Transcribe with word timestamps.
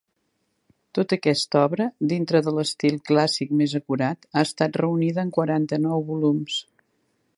Tota 0.97 1.17
aquesta 1.19 1.59
obra, 1.65 1.85
dintre 2.13 2.41
de 2.47 2.53
l'estil 2.55 2.97
clàssic 3.11 3.53
més 3.61 3.77
acurat, 3.81 4.27
ha 4.33 4.45
estat 4.49 4.81
reunida 4.85 5.27
en 5.27 5.33
quaranta-nou 5.37 6.07
volums. 6.13 6.59